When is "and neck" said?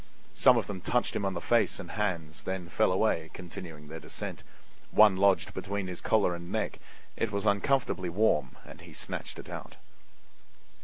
6.33-6.79